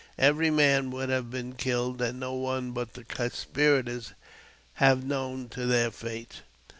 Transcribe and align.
Every 0.17 0.49
man 0.49 0.89
would 0.89 1.09
have 1.09 1.29
been 1.29 1.53
killed, 1.53 2.01
and 2.01 2.19
no 2.19 2.33
one 2.33 2.71
but 2.71 2.95
the 2.95 3.03
conspirators 3.03 4.13
have 4.73 5.05
known 5.05 5.47
their 5.55 5.91
fate. 5.91 6.41